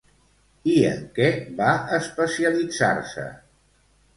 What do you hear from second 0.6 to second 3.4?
I en què va especialitzar-se?